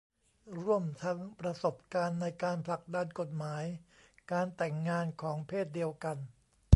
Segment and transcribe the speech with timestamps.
[0.59, 3.63] ร่วมทั้งประสบการณ์ในการผลักดันกฎหมาย
[4.31, 6.17] การแต่งงานของเพศเดียวกัน